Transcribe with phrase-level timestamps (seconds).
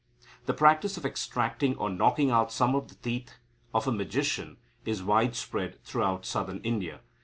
[0.47, 3.35] The practice of extracting or knocking out some of the teeth
[3.71, 7.01] of a magician is widespread throughout Southern India.